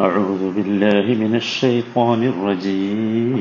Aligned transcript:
أعوذ 0.00 0.42
بالله 0.56 1.06
من 1.24 1.32
الشيطان 1.36 2.20
الرجيم. 2.32 3.34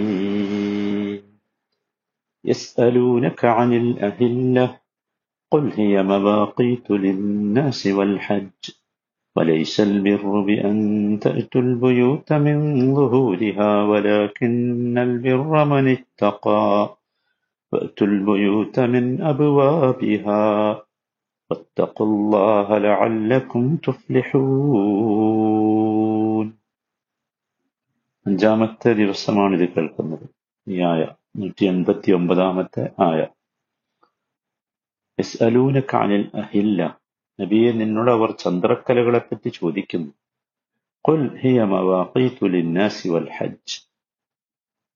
يسألونك 2.46 3.46
عن 3.46 3.74
الأهلة 3.74 4.80
قل 5.51 5.72
هي 5.77 6.03
مواقيت 6.03 6.92
للناس 6.92 7.87
والحج 7.87 8.50
وليس 9.36 9.80
البر 9.80 10.41
بأن 10.41 10.77
تأتوا 11.21 11.62
البيوت 11.62 12.34
من 12.34 12.58
ظهورها 12.96 13.84
ولكن 13.84 14.98
البر 14.98 15.66
من 15.66 15.88
اتقى 15.98 16.98
فأتوا 17.71 18.07
البيوت 18.07 18.80
من 18.80 19.21
أبوابها 19.21 20.44
واتقوا 21.50 22.07
الله 22.07 22.78
لعلكم 22.78 23.76
تفلحون. 23.78 24.39
അഞ്ചാമത്തെ 28.28 28.94
ദിവസമാണ് 28.94 29.54
ഇത് 29.55 29.70
കേൾക്കുന്നത്. 29.70 30.26
ഈ 30.68 30.82
ആയ 30.82 31.08
നൂറ്റി 31.38 31.66
എൺപത്തി 31.66 32.12
ഒമ്പതാമത്തെ 32.12 32.90
ആയ. 33.00 33.27
എസ് 35.20 35.44
അലൂന 35.44 35.80
കാനിൽ 35.80 36.32
അഹില്ല. 36.36 37.00
നബിയെ 37.41 37.72
നിന്നോട് 37.72 38.12
അവർ 38.12 38.32
ചന്ദ്രക്കലകളെ 38.32 39.20
പറ്റി 39.20 39.50
ചോദിക്കുന്നു 39.50 40.12
മവാഖീതു 41.63 42.46
ലിന്നാസി 42.48 43.10
വൽ 43.10 43.30
ഹജ്ജ്. 43.38 43.77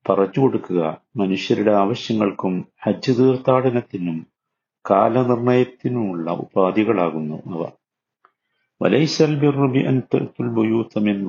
പറഞ്ഞു 0.10 0.40
കൊടുക്കുക 0.40 0.82
മനുഷ്യരുടെ 1.16 1.72
ആവശ്യങ്ങൾക്കും 1.72 2.66
ഹജ്ജ് 2.84 3.12
തീർത്ഥാടനത്തിനും 3.20 4.28
കാലനിർണയത്തിനുമുള്ള 4.90 6.32
ഉപാധികളാകുന്നു 6.32 7.38
അവ. 7.56 7.72
വലൈസൽ 8.82 9.36
ബിർറു 9.40 9.68
ബി 9.68 9.80
അൻ 9.80 10.02
തുൽ 10.14 10.48
ബുയൂത 10.48 11.00
മിൻ 11.00 11.28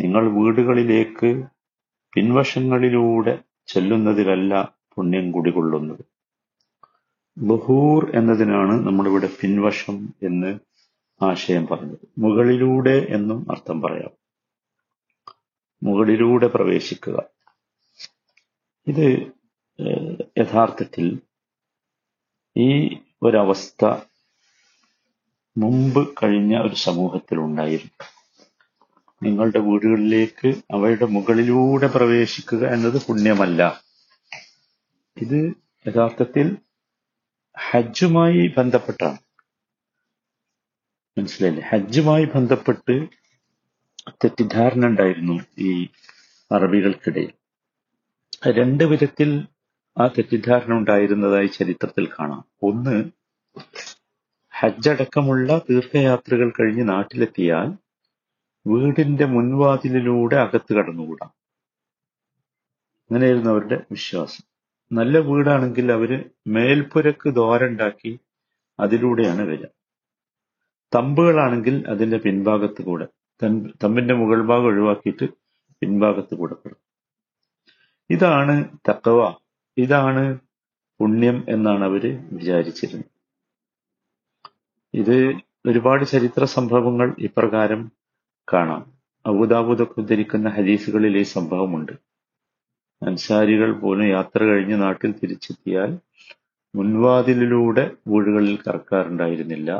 നിങ്ങൾ 0.00 0.30
വീടുകളിലേക്ക് 0.30 1.44
പിൻവശങ്ങളിലൂടെ 2.14 3.38
ചെല്ലുന്നതിലല്ല 3.66 4.72
പുണ്യം 4.94 5.32
കുടികൊള്ളുന്നത് 5.32 6.04
ബഹൂർ 7.38 8.16
എന്നതിനാണ് 8.16 8.86
നമ്മളിവിടെ 8.86 9.28
പിൻവശം 9.40 10.14
എന്ന് 10.22 10.58
ആശയം 11.24 11.66
പറഞ്ഞത്. 11.66 12.06
മുകളിലൂടെ 12.18 13.06
എന്നും 13.08 13.46
അർത്ഥം 13.50 13.80
പറയാം. 13.80 14.10
മുകളിലൂടെ 15.82 16.46
പ്രവേശിക്കുക. 16.46 17.22
ഇത് 18.86 19.32
യഥാർത്ഥത്തിൽ 20.38 21.20
ഈ 22.56 22.98
ഒരവസ്ഥ 23.22 23.84
മുമ്പ് 25.56 26.08
കഴിഞ്ഞ 26.22 26.58
ഒരു 26.58 26.74
സമൂഹത്തിൽ 26.74 27.38
ഉണ്ടായിരുന്നു 27.38 28.19
നിങ്ങളുടെ 29.22 29.58
വീടുകളിലേക്ക് 29.58 30.48
അവയുടെ 30.48 31.06
മുകളിലൂടെ 31.06 31.86
പ്രവേശിക്കുക 31.86 32.66
എന്നത് 32.66 33.06
പുണ്യമല്ല. 33.06 33.82
ഇത് 35.16 35.54
യഥാർത്ഥത്തിൽ 35.86 36.56
ഹജ്ജുമായി 37.58 38.54
ബന്ധപ്പെട്ടാണ്. 38.58 39.18
മനസ്സിലായില്ലേ? 41.18 41.68
ഹജ്ജുമായി 41.68 42.24
ബന്ധപ്പെട്ട് 42.24 43.08
തെറ്റിദ്ധാരണ 44.10 44.86
ഉണ്ടായിരുന്നു 44.86 45.40
ഈ 45.58 45.84
അറബികൾക്കിടയിൽ. 46.52 47.32
രണ്ട് 48.48 48.84
വിധത്തിൽ 48.84 49.46
ആ 49.98 50.06
തെറ്റിദ്ധാരണ 50.06 50.72
ഉണ്ടായിരുന്നതായി 50.72 51.46
ചരിത്രത്തിൽ 51.46 52.06
കാണാം. 52.06 52.44
ഒന്ന് 52.62 53.10
ഹജ്ജടക്കമുള്ള 54.58 55.58
തീർത്ഥയാത്രകൾ 55.58 56.50
കഴിഞ്ഞ് 56.50 56.88
നാട്ടിലെത്തിയാൽ 56.88 57.89
വീടിന്റെ 58.66 59.24
മുൻവാതിലിലൂടെ 59.26 60.36
അകത്ത് 60.36 60.72
കടന്നുകൂടാം. 60.72 61.30
അങ്ങനെയായിരുന്നു 63.10 63.50
അവരുടെ 63.50 63.84
വിശ്വാസം. 63.90 64.44
നല്ല 64.92 65.18
വീടാണെങ്കിൽ 65.18 65.92
അവർ 65.92 66.30
മേൽപ്പുരക്ക് 66.46 67.30
ദ്വാരണ്ടാക്കി 67.30 68.20
അതിലൂടെയാണ് 68.80 69.42
വരിക. 69.42 69.66
തമ്പുകളാണെങ്കിൽ 70.94 71.84
അതിന്റെ 71.88 72.16
പിൻഭാഗത്ത് 72.16 72.82
കൂടെ 72.82 73.06
തമ്പിന്റെ 73.84 74.14
മുകൾ 74.14 74.46
ഭാഗം 74.46 74.64
ഒഴിവാക്കിയിട്ട് 74.64 75.28
പിൻഭാഗത്ത് 75.80 76.34
കൂടെ 76.34 76.54
പെടും. 76.54 76.80
ഇതാണ് 78.10 78.68
തക്കവ. 78.90 79.34
ഇതാണ് 79.78 80.38
പുണ്യം 81.00 81.44
എന്നാണ് 81.48 81.84
അവർ 81.84 82.18
വിചാരിച്ചിരുന്നത്. 82.32 83.10
ഇത് 84.94 85.34
ഒരുപാട് 85.68 86.04
ചരിത്ര 86.04 86.44
സംഭവങ്ങൾ 86.44 87.14
ഇപ്രകാരം 87.18 87.99
കാണാം. 88.52 88.82
അബുദാബുദൊക്കെ 89.26 90.00
ഉദ്ധരിക്കുന്ന 90.00 90.48
ഹദീസുകളിൽ 90.48 91.18
ഈ 91.18 91.22
സംഭവമുണ്ട്. 91.22 91.92
അൻസാരികൾ 93.02 93.72
പോലും 93.72 94.06
യാത്ര 94.08 94.44
കഴിഞ്ഞ് 94.44 94.82
നാട്ടിൽ 94.82 95.12
തിരിച്ചെത്തിയാൽ 95.12 95.90
മുൻവാതിലിലൂടെ 96.74 97.90
വീടുകളിൽ 98.06 98.58
കറക്കാറുണ്ടായിരുന്നില്ല. 98.66 99.70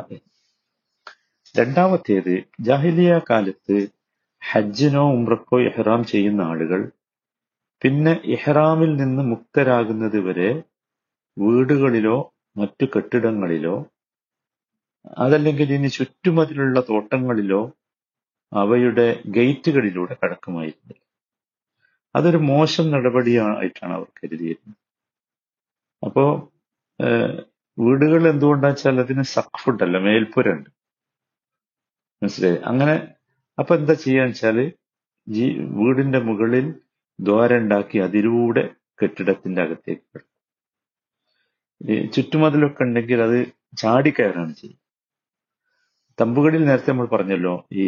രണ്ടാമത്തേത് 1.57 2.43
ജാഹിലിയ 2.59 3.21
കാലത്ത് 3.29 3.77
ഹജ്ജിനോ 4.41 5.13
ഉംറക്കോ 5.13 5.61
ഇഹ്റാം 5.61 6.03
ചെയ്യുന്ന 6.03 6.41
ആളുകൾ 6.41 6.81
പിന്നെ 7.81 8.21
ഇഹ്റാമിൽ 8.25 8.95
നിന്ന് 8.95 9.23
മുക്തരാകുന്നത് 9.23 10.19
വരെ 10.19 10.49
വീടുകളിലോ 11.37 12.17
മറ്റു 12.57 12.85
കെട്ടിടങ്ങളിലോ 12.85 13.75
അതല്ലെങ്കിൽ 15.17 15.73
ഇനി 15.73 15.87
ചുറ്റുമതിലുള്ള 15.87 16.79
തോട്ടങ്ങളിലോ 16.89 17.61
അവയുടെ 18.51 19.05
ഗേറ്റുകളിലൂടെ 19.37 20.15
കടക്കുമായിരുന്നു. 20.21 20.95
അതൊരു 22.15 22.39
മോശം 22.51 22.85
നടപടിയായിട്ടാണ് 22.93 23.93
അവർ 23.97 24.07
കരുതിയിരുന്നത്. 24.19 24.77
അപ്പോ 26.03 26.23
വീടുകൾ 27.77 28.21
എന്തുകൊണ്ടാ 28.31 28.69
വെച്ചാൽ 28.71 28.97
അതിന് 29.03 29.23
സഖഫുണ്ടല്ലോ 29.35 29.99
മേൽപ്പുരണ്ട്. 30.07 30.69
മനസ്സിലായി? 32.21 32.59
അങ്ങനെ 32.71 32.95
അപ്പൊ 33.57 33.71
എന്താ 33.79 33.93
ചെയ്യാന്ന് 34.03 34.33
വെച്ചാൽ 34.33 34.57
ജീ 35.27 35.45
വീടിന്റെ 35.79 36.19
മുകളിൽ 36.27 36.65
ദ്വാരം 37.19 37.59
ഉണ്ടാക്കി 37.63 37.97
അതിലൂടെ 38.05 38.63
കെട്ടിടത്തിന്റെ 38.99 39.61
അകത്തേക്ക് 39.65 40.19
ചുറ്റുമതിലൊക്കെ 42.15 42.83
ഉണ്ടെങ്കിൽ 42.85 43.19
അത് 43.27 43.37
ചാടിക്കയറാണ് 43.81 44.53
ചെയ്യുക 44.59 44.79
തമ്പുകളിൽ 46.19 46.61
നേരത്തെ 46.69 46.91
നമ്മൾ 46.91 47.07
പറഞ്ഞല്ലോ 47.15 47.53
ഈ 47.81 47.85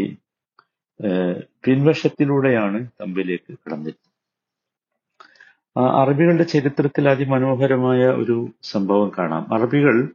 പിൻവശത്തിലൂടെയാണ് 1.64 2.88
തമ്പിലേക്ക് 3.02 3.54
കടന്നിരുന്നത് 3.54 4.14
അറബികളുടെ 5.78 6.44
ചരിത്രത്തിൽ 6.44 7.10
അതിമനോഹരമായ 7.10 8.06
ഒരു 8.06 8.48
സംഭവം 8.64 9.12
കാണാം. 9.18 9.54
അറബികൾ 9.54 10.10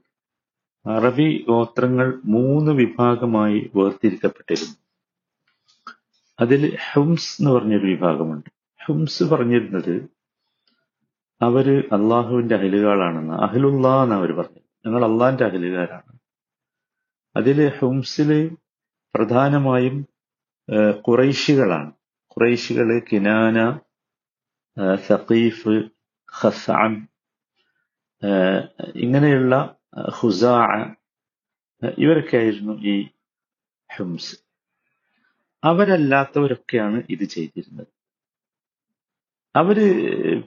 അറബി 0.87 1.45
ഗോത്രങ്ങൾ 1.49 2.21
മൂന്ന് 2.25 2.73
വിഭാഗമായി 2.73 3.71
വേർതിരിക്കപ്പെട്ടിരുന്നു. 3.75 4.75
അതിൽ 6.41 6.77
ഹംസ് 6.93 7.43
എന്ന് 7.43 7.51
പറഞ്ഞൊരു 7.51 7.87
വിഭാഗമുണ്ട്. 7.87 8.51
ഹംസ് 8.87 9.25
പറഞ്ഞിരുന്നത് 9.25 10.09
അവർ 11.43 11.89
അള്ളാഹുവിന്റെ 11.93 12.55
അഹലുകളാണെന്ന് 12.55 13.35
അഹ്ലുല്ലാ 13.35 14.03
എന്ന് 14.03 14.17
അവർ 14.17 14.33
പറഞ്ഞു. 14.33 14.61
ഞങ്ങൾ 14.87 15.05
അള്ളാഹിന്റെ 15.05 15.45
അഹലുകാരാണ്. 15.45 16.19
അതിൽ 17.37 17.73
ഹുംസിൽ 17.79 18.57
പ്രധാനമായും 19.15 20.18
ഏഹ്, 20.69 20.95
ഖുറൈശികളാണ്. 21.07 21.91
ഖുറൈശികൾ 22.33 22.89
കിനാന 23.11 23.59
സഖീഫ് 25.09 25.75
ഖസാൻ 26.33 26.93
ഇങ്ങനെയുള്ള 29.05 29.55
ഹുസാ 30.19 30.55
ഇവരൊക്കെയായിരുന്നു 32.03 32.75
ഈ 32.93 32.95
ഹുംസ്. 33.91 34.35
അവരല്ലാത്തവരൊക്കെയാണ് 35.63 36.99
ഇത് 37.15 37.25
ചെയ്തിരുന്നത്. 37.35 37.91
അവർ 39.55 39.79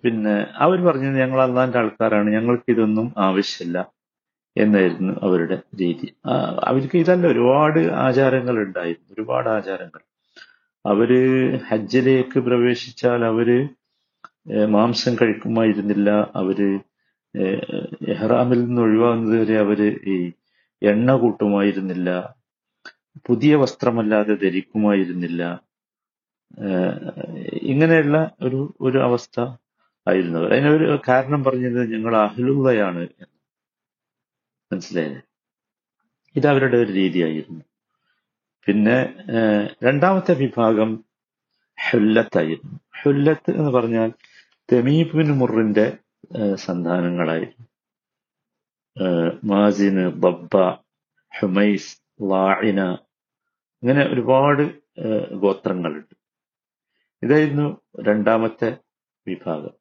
പിന്നെ 0.03 0.35
അവർ 0.65 0.77
പറഞ്ഞത് 0.87 1.17
ഞങ്ങൾ 1.23 1.41
അള്ളാന്റെ 1.41 1.79
ആൾക്കാരാണ് 1.79 2.29
ഞങ്ങൾക്ക് 2.35 2.69
ഇതൊന്നും 2.75 3.07
ആവശ്യമില്ല 3.27 3.79
എന്നായിരുന്നു 4.55 5.13
അവരുടെ 5.25 5.57
രീതി. 5.81 6.07
അവർക്ക് 6.69 6.97
ഇതല്ല 7.03 7.27
ഒരുപാട് 7.33 7.79
ആചാരങ്ങൾ 8.05 8.55
ഉണ്ടായിരുന്നു 8.67 9.13
ഒരുപാട് 9.17 9.49
ആചാരങ്ങൾ. 9.57 10.01
അവർ 10.85 11.09
ഹജ്ജിലേക്ക് 11.67 12.39
പ്രവേശിച്ചാൽ 12.39 13.25
അവർ 13.25 13.49
മാംസം 14.65 15.15
കഴിക്കുമായിരുന്നില്ല. 15.21 16.09
അവർ 16.35 16.59
എഹ്റാമിൽ 18.09 18.65
നിന്ന് 18.65 18.81
ഒഴിവാകുന്നത് 18.81 19.41
വരെ 19.41 19.57
അവർ 19.59 19.81
ഈ 20.07 20.31
എണ്ണ 20.83 21.15
കൂട്ടുമായിരുന്നില്ല. 21.15 22.09
പുതിയ 23.25 23.55
വസ്ത്രമല്ലാതെ 23.55 24.35
ധരിക്കുമായിരുന്നില്ല. 24.35 25.43
ഇങ്ങനെയുള്ള 27.63 28.31
ഒരു 28.41 28.73
ഒരു 28.81 28.97
അവസ്ഥ 28.97 29.39
ആയിരുന്നു. 30.07 30.39
അതിനൊരു 30.39 31.01
കാരണം 31.07 31.43
പറഞ്ഞത് 31.43 31.93
ഞങ്ങൾ 31.93 32.15
അഹ്ലുള്ളയാണ് 32.17 33.07
മനസ്സിലായത് 34.71 35.19
ഇത് 36.35 36.47
അവരുടെ 36.47 36.77
ഒരു 36.77 36.91
രീതിയായിരുന്നു. 36.91 37.63
പിന്നെ 38.67 38.97
രണ്ടാമത്തെ 39.83 40.33
വിഭാഗം 40.43 40.89
ഹുല്ലത്തായിരുന്നു 41.77 42.77
ഹുല്ലത്ത് 43.01 43.51
എന്ന് 43.57 43.71
പറഞ്ഞാൽ 43.71 44.09
തെമീബിൻ 44.69 45.29
മുറിന്റെ 45.39 45.85
സന്താനങ്ങളായിരുന്നു 46.65 47.67
മാസിന് 49.43 50.05
ബബ്ബ 50.23 50.53
ഹുമൈസ് 51.31 51.91
ലാഇന 52.31 52.79
ഇങ്ങനെ 53.83 54.03
ഒരുപാട് 54.13 54.63
ഗോത്രങ്ങളുണ്ട്. 55.43 56.15
ഇതായിരുന്നു 57.23 57.67
രണ്ടാമത്തെ 57.99 58.69
വിഭാഗം. 59.27 59.73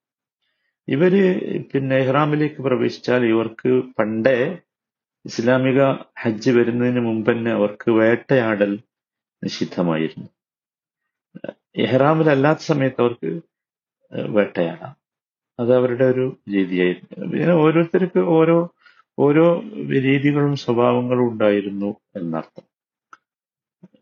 ഇവർ 0.89 1.15
പിന്നെ 1.73 1.97
ഇഹ്റാമിലേക്ക് 2.05 2.61
പ്രവേശിച്ചാൽ 2.69 3.23
ഇവർക്ക് 3.33 3.71
പണ്ടേ 3.99 4.37
ഇസ്ലാമിക 5.27 5.83
ഹജ്ജ് 6.19 6.51
വരുന്നതിന് 6.51 7.01
മുമ്പ് 7.01 7.33
തന്നെ 7.33 7.51
അവർക്ക് 7.51 7.91
വേട്ടയാടൽ 7.91 8.79
നിഷിദ്ധമായിരുന്നു. 9.45 10.29
എഹ്റാമിലല്ലാത്ത 11.77 12.59
സമയത്ത് 12.59 13.01
അവർക്ക് 13.01 13.41
വേട്ടയാടാം. 14.13 14.97
അത് 15.61 15.75
അവരുടെ 15.75 16.05
ഒരു 16.05 16.39
രീതിയായിരുന്നു. 16.49 17.35
ഇങ്ങനെ 17.35 17.53
ഓരോരുത്തർക്ക് 17.53 18.19
ഓരോ 18.19 18.75
ഓരോ 19.19 19.63
രീതികളും 19.91 20.57
സ്വഭാവങ്ങളും 20.57 21.33
ഉണ്ടായിരുന്നു 21.33 21.97
എന്നർത്ഥം. 22.17 22.63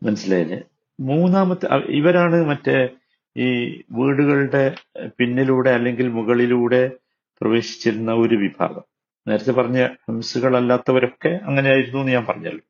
മനസ്സിലായില്ലേ? 0.03 0.61
മൂന്നാമത്തെ 0.99 1.67
ഇവരാണ് 1.75 2.45
മറ്റേ 2.45 2.89
ഈ 3.37 3.81
വീടുകളുടെ 3.91 4.75
പിന്നിലൂടെ 5.17 5.69
അല്ലെങ്കിൽ 5.69 6.07
മുകളിലൂടെ 6.07 6.91
പ്രവേശിച്ചിരുന്ന 7.41 8.13
ഒരു 8.13 8.35
വിഭാഗം. 8.35 8.98
നേരത്തെ 9.29 9.53
പറഞ്ഞ 9.59 9.79
ഹംസുകളല്ലാത്തവരൊക്കെ 10.07 11.31
അങ്ങനെയായിരുന്നു 11.47 11.99
എന്ന് 12.03 12.13
ഞാൻ 12.17 12.25
പറഞ്ഞല്ലോ 12.29 12.63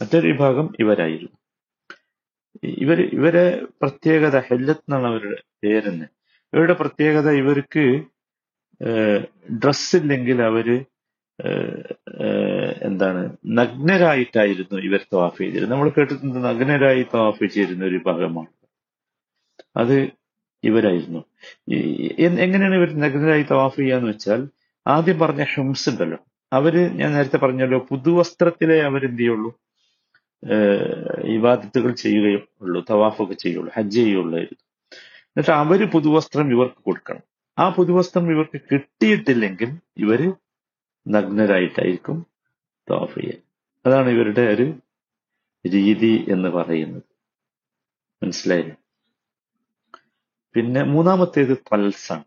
മറ്റൊരു 0.00 0.26
വിഭാഗം 0.32 0.66
ഇവരായിരുന്നു. 0.80 1.36
ഇവർ 2.84 2.98
ഇവരെ 3.18 3.44
പ്രത്യേകത 3.82 4.36
ഹെല്ലത്ത് 4.48 4.84
എന്നാണ് 4.86 5.06
അവരുടെ 5.12 5.38
പേരെന്ന്. 5.64 6.06
ഇവരുടെ 6.52 6.74
പ്രത്യേകത 6.82 7.28
ഇവർക്ക് 7.42 7.84
ഡ്രസ് 9.62 9.96
ഇല്ലെങ്കിൽ 10.00 10.38
അവർ 10.50 10.68
എന്താണ് 12.88 13.22
നഗ്നരായിട്ടായിരുന്നു 13.58 14.78
ഇവർ 14.88 15.00
തവാഫ് 15.14 15.38
ചെയ്തിരുന്നത്. 15.38 15.72
നമ്മൾ 15.74 15.88
കേട്ടിട്ടുണ്ട് 15.96 16.38
നഗ്നരായി 16.48 17.02
തവാഫ് 17.14 17.44
ചെയ്തിരുന്ന 17.54 17.84
ഒരു 17.84 17.96
വിഭാഗമാണ്. 17.98 18.50
അത് 19.82 19.96
ഇവരായിരുന്നു. 20.64 21.20
എങ്ങനെയാണ് 22.44 22.76
ഇവർ 22.80 22.90
നഗ്നരായി 23.06 23.44
തവാഫ് 23.52 23.78
ചെയ്യാന്ന് 23.80 24.10
വെച്ചാൽ 24.12 24.42
ആദ്യം 24.86 25.18
പറഞ്ഞ 25.18 25.44
ഹംസ് 25.54 25.88
ഉണ്ടല്ലോ. 25.90 26.18
അവർ 26.52 26.74
ഞാൻ 26.98 27.12
നേരത്തെ 27.12 27.36
പറഞ്ഞല്ലോ 27.36 27.78
പുതുവസ്ത്രത്തിലെ 27.90 28.76
അവരെന്ത് 28.82 29.18
ചെയ്യുള്ളൂ 29.18 29.50
ഇവാദത്തുകൾ 30.42 31.30
ഇബാദത്തുകൾ 31.36 31.92
ചെയ്യുകയുള്ളൂ 31.92 32.84
തവാഫൊക്കെ 32.90 33.34
ചെയ്യുള്ളൂ 33.34 33.72
ഹജ്ജ് 33.76 34.00
ചെയ്യുള്ളായിരുന്നു 34.00 34.62
എന്നിട്ട് 35.28 35.50
അവർ 35.50 35.90
പുതുവസ്ത്രം 35.90 36.50
ഇവർക്ക് 36.50 36.80
കൊടുക്കണം. 36.84 37.22
ആ 37.58 37.64
പുതുവസ്ത്രം 37.70 38.30
ഇവർക്ക് 38.30 38.60
കിട്ടിയിട്ടില്ലെങ്കിൽ 38.72 39.70
ഇവർ 39.96 40.20
നഗ്നരായിട്ടായിരിക്കും 41.08 42.26
തവാഫ് 42.90 43.14
ചെയ്യുക 43.14 43.42
അതാണ് 43.86 44.08
ഇവരുടെ 44.08 44.44
ഒരു 44.54 44.66
രീതി 45.66 46.26
എന്ന് 46.28 46.48
പറയുന്നത്. 46.48 47.02
മനസ്സിലായില്ലേ? 48.22 48.76
പിന്നെ 50.54 50.82
മൂന്നാമത്തേത് 50.82 51.54
പൽസാണ് 51.72 52.24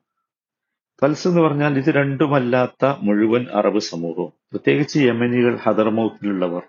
പൽസ് 1.02 1.28
എന്ന് 1.28 1.42
പറഞ്ഞാൽ 1.42 1.78
ഇത് 1.78 1.90
രണ്ടുമല്ലാത്ത 1.90 2.86
മുഴുവൻ 3.02 3.48
അറബ് 3.54 3.80
സമൂഹവും. 3.80 4.34
പ്രത്യേകിച്ച് 4.52 5.00
യമനികൾ 5.00 5.56
ഹദർമൗത്തിലുള്ളവർ 5.56 6.64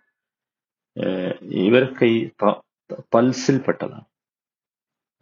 ഇവരൊക്കെ 1.65 2.05
ഈ 2.05 2.19
പൽസിൽ 2.43 3.01
പൽസിൽപ്പെട്ടതാണ്. 3.15 4.05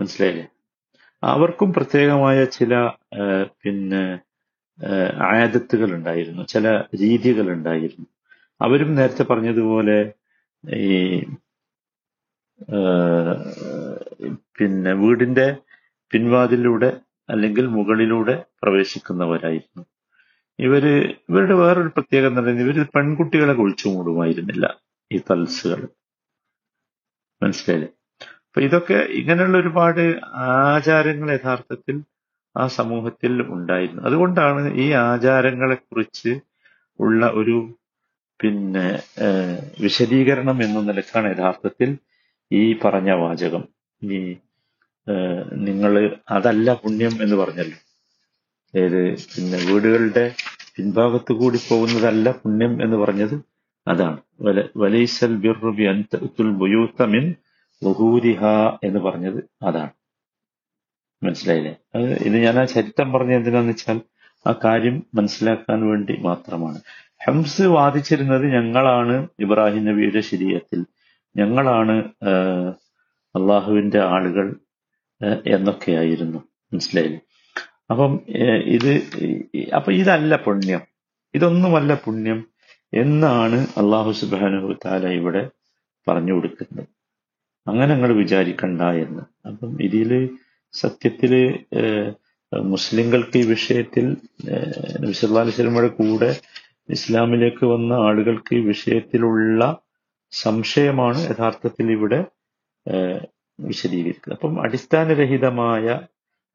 മനസ്സിലായില്ലേ? 0.00 0.46
അവർക്കും 1.22 1.72
പ്രത്യേകമായ 1.72 2.44
ചില 2.44 2.72
പിന്നെ 3.64 4.20
ആയതത്തുകൾ 5.22 5.94
ഉണ്ടായിരുന്നു 5.94 6.42
ചില 6.42 6.68
രീതികൾ 7.00 7.46
ഉണ്ടായിരുന്നു 7.52 8.06
അവരും 8.60 8.94
നേരത്തെ 8.94 9.22
പറഞ്ഞതുപോലെ 9.22 9.98
ഈ 10.76 11.24
പിന്നെ 14.58 14.92
വീടിന്റെ 14.92 15.56
പിൻവാതിലൂടെ 16.10 16.90
അല്ലെങ്കിൽ 17.32 17.64
മുകളിലൂടെ 17.76 18.34
പ്രവേശിക്കുന്നവരായിരുന്നു. 18.62 19.82
ഇവർ 20.58 20.84
ഇവരുടെ 21.30 21.56
വേറൊരു 21.62 21.90
പ്രത്യേകത 21.96 22.28
എന്ന് 22.30 22.40
പറയുന്നത് 22.42 22.64
ഇവർ 22.66 22.78
പെൺകുട്ടികളെ 22.96 23.54
കുളിച്ചു 23.60 23.86
മൂടുമായിരുന്നില്ല 23.94 24.66
ഈ 25.10 25.18
തൽസുകൾ 25.30 25.80
മനസ്സിലായില്ലേ? 27.42 27.90
അപ്പൊ 28.48 28.60
ഇതൊക്കെ 28.66 28.98
ഇങ്ങനെയുള്ള 29.20 29.56
ഒരുപാട് 29.58 30.02
ആചാരങ്ങൾ 30.74 31.28
യഥാർത്ഥത്തിൽ 31.36 31.96
ആ 32.56 32.64
സമൂഹത്തിൽ 32.78 33.32
ഉണ്ടായിരുന്നു. 33.56 34.02
അതുകൊണ്ടാണ് 34.08 34.62
ഈ 34.84 34.86
ആചാരങ്ങളെ 35.08 35.76
കുറിച്ച് 35.80 36.32
ഉള്ള 37.00 37.26
ഒരു 37.40 37.56
പിന്നെ 38.40 38.86
വിശദീകരണം 39.84 40.58
എന്ന 40.66 40.80
നിലക്കാണ് 40.88 41.28
യഥാർത്ഥത്തിൽ 41.34 41.90
ഈ 42.50 42.62
പറഞ്ഞ 42.84 43.10
വാചകം. 43.22 43.64
ഈ 44.02 44.18
നിങ്ങൾ 45.66 45.92
അതല്ല 46.30 46.72
പുണ്യം 46.82 47.14
എന്ന് 47.24 47.36
പറഞ്ഞല്ലോ. 47.36 47.78
ഏത് 48.74 49.00
പിന്നെ 49.32 49.58
വീടുകളുടെ 49.68 50.24
പിൻഭാഗത്ത് 50.76 51.32
കൂടി 51.32 51.58
പോകുന്നതല്ല 51.68 52.30
പുണ്യം 52.42 52.72
എന്ന് 52.84 52.96
പറഞ്ഞത് 52.96 53.36
അതാണ്. 53.86 54.18
വലൈസൽ 54.82 55.34
ബിർറു 55.44 55.70
ബി 55.78 55.84
അൻ 55.84 56.00
തഅ്തുൽ 56.14 56.50
മിൻ 57.14 57.24
ളുഹൂരിഹ 57.82 58.42
എന്ന് 58.86 59.00
പറഞ്ഞത് 59.00 59.40
അതാണ്. 59.62 59.92
മനസ്സിലായില്ലേ? 61.22 61.72
അത് 61.96 62.08
ഇത് 62.28 62.36
ഞാൻ 62.44 62.56
ആ 62.60 62.64
ചരിത്രം 62.74 63.08
പറഞ്ഞ 63.12 63.32
എന്തിനാന്ന് 63.32 63.72
വെച്ചാൽ 63.72 63.98
ആ 64.46 64.52
കാര്യം 64.64 64.96
മനസ്സിലാക്കാൻ 65.14 65.80
വേണ്ടി 65.90 66.14
മാത്രമാണ്. 66.28 66.78
ഹംസ് 67.26 67.64
വാദിച്ചിരുന്നത് 67.76 68.46
ഞങ്ങളാണ് 68.56 69.14
ഇബ്രാഹിം 69.40 69.84
നബിയുടെ 69.84 70.20
ശരീരത്തിൽ. 70.30 70.80
ഞങ്ങളാണ് 71.36 71.96
അള്ളാഹുവിന്റെ 73.34 74.00
ആളുകൾ 74.14 74.46
എന്നൊക്കെയായിരുന്നു. 75.54 76.40
മനസ്സിലായില്ലേ? 76.72 77.20
അപ്പം 77.92 78.12
ഇത് 78.76 78.90
അപ്പൊ 79.78 79.90
ഇതല്ല 80.00 80.36
പുണ്യം. 80.46 80.82
ഇതൊന്നുമല്ല 81.34 81.92
പുണ്യം 82.04 82.38
എന്നാണ് 82.92 83.58
അള്ളാഹു 83.80 84.10
സുബാനു 84.20 84.58
താല 84.84 85.06
ഇവിടെ 85.18 85.42
പറഞ്ഞു 86.06 86.32
കൊടുക്കുന്നത്. 86.36 86.86
അങ്ങനെ 87.66 87.90
നിങ്ങൾ 87.94 88.10
വിചാരിക്കണ്ട 88.22 88.82
എന്ന്. 89.04 89.22
അപ്പം 89.48 89.72
ഇതിൽ 89.86 90.10
സത്യത്തിൽ 90.74 91.32
മുസ്ലിങ്ങൾക്ക് 92.72 93.36
ഈ 93.38 93.46
വിഷയത്തിൽ 93.46 94.04
ഏഹ്, 94.52 94.70
നബി 95.02 95.14
സല്ലല്ലാഹു 95.16 95.44
അലൈഹി 95.44 95.56
വസല്ലമയുടെ 95.56 95.90
കൂടെ 95.98 96.30
ഇസ്ലാമിലേക്ക് 96.88 97.64
വന്ന 97.66 97.92
ആളുകൾക്ക് 98.06 98.52
ഈ 98.54 98.62
വിഷയത്തിലുള്ള 98.70 99.62
സംശയമാണ് 100.32 101.20
യഥാർത്ഥത്തിൽ 101.30 101.86
ഇവിടെ 101.96 102.20
വിശദീകരിക്കുന്നത് 103.60 104.38
അപ്പം 104.38 104.62
അടിസ്ഥാനരഹിതമായ 104.62 106.00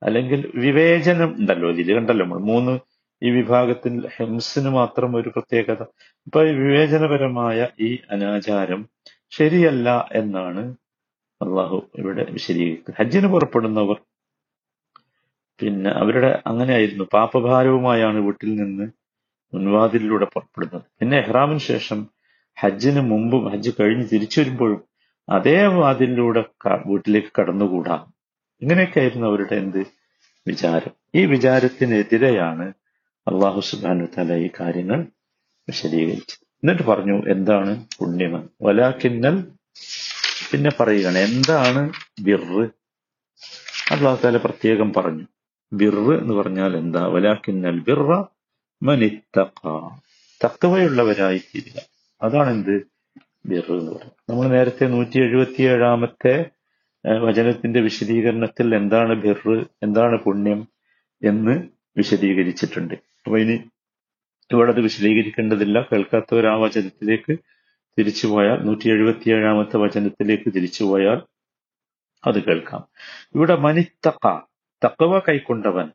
അല്ലെങ്കിൽ 0.03 0.51
വിവേചനം 0.55 1.35
ഉണ്ടല്ലോ 1.39 1.69
ഇതിൽ 1.69 1.93
കണ്ടല്ലോ 1.93 2.25
നമ്മൾ. 2.25 2.39
മൂന്ന് 2.39 2.79
ഈ 3.23 3.29
വിഭാഗത്തിൽ 3.29 4.07
ഹെംസിന് 4.17 4.69
മാത്രം 4.69 5.15
ഒരു 5.15 5.29
പ്രത്യേകത. 5.29 5.81
അപ്പൊ 6.27 6.43
ഈ 6.43 6.51
വിവേചനപരമായ 6.51 7.67
ഈ 7.79 7.99
അനാചാരം 8.11 8.89
ശരിയല്ല 9.31 10.09
എന്നാണ് 10.11 10.75
അള്ളാഹു 11.41 11.89
ഇവിടെ 11.95 12.23
വിശദീകരിക്കുന്നത്. 12.31 12.95
ഹജ്ജിന് 12.99 13.27
പുറപ്പെടുന്നവർ 13.27 14.01
പിന്നെ 15.59 15.89
അവരുടെ 15.89 16.41
അങ്ങനെയായിരുന്നു. 16.47 17.03
പാപഭാരവുമായാണ് 17.13 18.19
വീട്ടിൽ 18.19 18.55
നിന്ന് 18.55 18.83
മുൻവാതിലിലൂടെ 19.53 20.25
പുറപ്പെടുന്നത്. 20.25 20.81
പിന്നെ 20.99 21.17
എഹ്റാമിന് 21.17 21.59
ശേഷം 21.59 22.07
ഹജ്ജിന് 22.57 23.01
മുമ്പും 23.01 23.51
ഹജ്ജ് 23.51 23.71
കഴിഞ്ഞ് 23.79 24.05
തിരിച്ചു 24.13 24.41
വരുമ്പോഴും 24.41 24.92
അതേ 25.29 25.65
വാതിലിലൂടെ 25.65 26.41
ക- 26.41 26.87
വീട്ടിലേക്ക് 26.87 27.27
കടന്നുകൂടാ. 27.39 28.05
ഇങ്ങനെയൊക്കെ 28.61 28.99
ആയിരുന്നു 28.99 29.27
അവരുടെ 29.27 29.55
എന്ത് 29.55 29.85
വിചാരം. 30.47 30.91
ഈ 31.15 31.25
വിചാരത്തിനെതിരെയാണ് 31.25 32.73
അള്ളാഹു 33.27 33.59
സുബാനു 33.59 34.05
തല 34.17 34.33
ഈ 34.33 34.49
കാര്യങ്ങൾ 34.59 35.05
വിശദീകരിച്ചത്. 35.69 36.43
എന്നിട്ട് 36.43 36.83
പറഞ്ഞു 36.83 37.21
എന്താണ് 37.27 37.85
പുണ്യമ 37.99 38.47
വലാക്കിന്നൽ 38.61 39.51
പിന്നെ 40.51 40.69
പറയുകയാണ് 40.79 41.17
എന്താണ് 41.17 41.91
ബിർറ്? 42.21 42.69
അള്ളാഹു 43.93 44.19
താല 44.23 44.37
പ്രത്യേകം 44.37 44.93
പറഞ്ഞു 44.93 45.25
ബിർറ് 45.73 46.21
എന്ന് 46.21 46.33
പറഞ്ഞാൽ 46.33 46.77
എന്താ? 46.77 47.05
വലാക്കിന്നൽ 47.05 47.79
ബിർറ 47.79 48.23
മനിത്തക്ക 48.83 49.67
തക്കവയുള്ളവരായി 50.45 51.37
തീരുക 51.37 51.81
അതാണ് 52.21 52.51
ബിർറ് 53.45 53.71
എന്ന് 53.71 53.91
പറയും 53.91 54.11
നമ്മൾ 54.29 54.47
നേരത്തെ 54.47 54.85
നൂറ്റി 54.85 55.19
എഴുപത്തി 55.19 55.61
ഏഴാമത്തെ 55.63 56.51
വചനത്തിന്റെ 57.07 57.81
വിശദീകരണത്തിൽ 57.81 58.75
എന്താണ് 58.75 59.21
ബിർറ് 59.21 59.65
എന്താണ് 59.83 60.23
പുണ്യം 60.23 60.67
എന്ന് 61.23 61.63
വിശദീകരിച്ചിട്ടുണ്ട്. 61.97 62.93
അപ്പൊ 62.93 63.37
ഇനി 63.37 63.69
ഇവിടെ 64.51 64.71
അത് 64.71 64.79
വിശദീകരിക്കേണ്ടതില്ല. 64.79 65.81
കേൾക്കാത്തവർ 65.81 66.45
ആ 66.47 66.55
വചനത്തിലേക്ക് 66.55 67.39
തിരിച്ചു 67.99 68.27
പോയാൽ 68.27 68.57
നൂറ്റി 68.65 68.89
എഴുപത്തിയേഴാമത്തെ 68.89 69.77
വചനത്തിലേക്ക് 69.77 70.53
തിരിച്ചു 70.55 70.83
പോയാൽ 70.83 71.19
അത് 72.25 72.43
കേൾക്കാം. 72.43 72.87
ഇവിടെ 73.35 73.55
മനിത്തക്ക 73.55 74.39
തക്കവ 74.85 75.19
കൈക്കൊണ്ടവൻ 75.19 75.91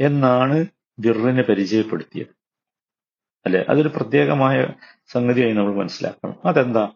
എന്നാണ് 0.00 0.66
ബിറിനെ 0.98 1.42
പരിചയപ്പെടുത്തിയത്. 1.42 2.37
അല്ലെ? 3.46 3.66
അതൊരു 3.68 3.88
പ്രത്യേകമായ 3.88 4.66
സംഗതിയായി 5.06 5.52
നമ്മൾ 5.52 5.74
മനസ്സിലാക്കണം. 5.74 6.38
അതെന്താ? 6.44 6.92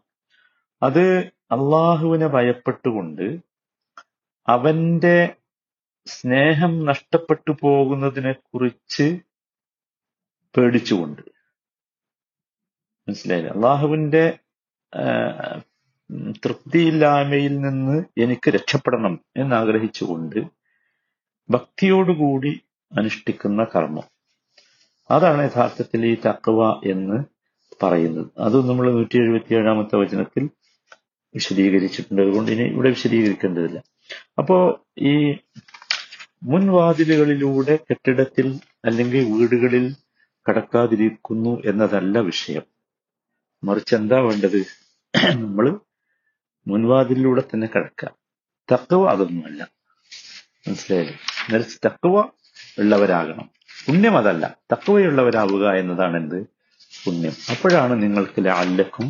അത് 0.82 1.18
അള്ളാഹുവിനെ 1.52 2.26
ഭയപ്പെട്ടുകൊണ്ട് 2.26 3.38
അവന്റെ 4.48 5.34
സ്നേഹം 6.06 6.84
നഷ്ടപ്പെട്ടു 6.84 7.56
പോകുന്നതിനെ 7.60 8.32
കുറിച്ച് 8.32 9.20
പേടിച്ചുകൊണ്ട്. 10.56 11.22
മനസ്സിലായില്ല? 13.08 13.50
അള്ളാഹുവിന്റെ 13.50 14.38
തൃപ്തിയില്ലായ്മയിൽ 16.44 17.60
നിന്ന് 17.60 18.04
എനിക്ക് 18.18 18.50
രക്ഷപ്പെടണം 18.50 19.20
എന്നാഗ്രഹിച്ചുകൊണ്ട് 19.36 20.40
ഭക്തിയോടുകൂടി 21.50 22.60
അനുഷ്ഠിക്കുന്ന 22.98 23.64
കർമ്മം. 23.64 24.11
അതാണ് 25.10 25.50
യഥാർത്ഥത്തിൽ 25.50 26.06
ഈ 26.06 26.14
തക്കവ 26.14 26.80
എന്ന് 26.84 27.24
പറയുന്നത്. 27.84 28.26
അത് 28.38 28.68
നമ്മൾ 28.68 28.92
നൂറ്റി 28.92 29.18
എഴുപത്തി 29.18 29.54
ഏഴാമത്തെ 29.54 29.96
വചനത്തിൽ 29.96 30.50
വിശദീകരിച്ചിട്ടുണ്ട്. 31.34 32.22
അതുകൊണ്ട് 32.22 32.52
ഇനി 32.52 32.62
ഇവിടെ 32.62 32.88
വിശദീകരിക്കേണ്ടതില്ല. 32.88 33.82
അപ്പോ 34.38 34.86
ഈ 34.98 35.32
മുൻവാതിലുകളിലൂടെ 36.42 37.76
കെട്ടിടത്തിൽ 37.76 38.60
അല്ലെങ്കിൽ 38.84 39.32
വീടുകളിൽ 39.32 39.96
കടക്കാതിരിക്കുന്നു 40.48 41.62
എന്നതല്ല 41.64 42.18
വിഷയം. 42.18 42.62
മറിച്ച് 43.64 43.94
എന്താ 43.94 44.18
വേണ്ടത്? 44.18 44.66
നമ്മൾ 45.16 45.80
മുൻവാതിലൂടെ 46.66 47.40
തന്നെ 47.40 47.68
കടക്കുക. 47.76 48.10
തക്കവ 48.72 49.08
അതൊന്നുമല്ല. 49.08 49.68
മനസ്സിലായില്ലേ? 50.68 51.18
തക്കവ 51.86 52.20
ഉള്ളവരാകണം. 52.78 53.50
പുണ്യം 53.86 54.16
അതല്ല 54.20 54.44
തക്കവയുള്ളവരാവുക 54.72 55.64
എന്നതാണ് 55.80 56.16
എന്ത് 56.22 56.38
പുണ്യം. 57.04 57.34
അപ്പോഴാണ് 57.52 57.94
നിങ്ങൾക്ക് 58.02 58.40
ലാല്ലക്കും 58.46 59.06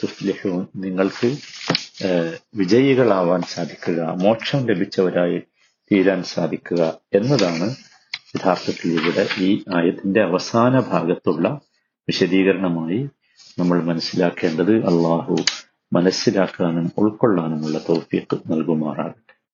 തുഫ്ലിഹവും 0.00 0.64
നിങ്ങൾക്ക് 0.84 1.28
വിജയികളാവാൻ 2.60 3.42
സാധിക്കുക 3.54 4.00
മോക്ഷം 4.24 4.60
ലഭിച്ചവരായി 4.70 5.38
തീരാൻ 5.90 6.22
സാധിക്കുക 6.34 6.82
എന്നതാണ് 7.18 7.66
യഥാർത്ഥത്തിൽ 8.36 8.88
ഇവിടെ 9.00 9.24
ഈ 9.46 9.50
ആയത്തിന്റെ 9.76 10.20
അവസാന 10.22 10.80
ഭാഗത്തുള്ള 10.92 11.46
വിശദീകരണമായി 12.08 13.00
നമ്മൾ 13.58 13.78
മനസ്സിലാക്കേണ്ടത്. 13.90 14.74
അള്ളാഹു 14.90 15.36
മനസ്സിലാക്കാനും 15.92 16.86
ഉൾക്കൊള്ളാനുമുള്ള 16.98 17.78
തോഫിയത്ത് 17.88 18.36
നൽകുമാറാണ് 18.52 19.16